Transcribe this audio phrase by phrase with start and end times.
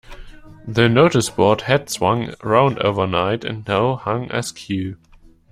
[0.67, 4.97] The noticeboard had swung round overnight, and now hung askew.